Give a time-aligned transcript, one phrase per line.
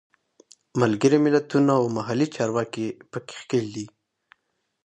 [0.81, 3.85] ملګري ملتونه او محلي چارواکي په کې ښکېل دي.